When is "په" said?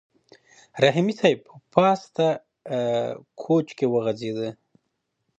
1.47-1.55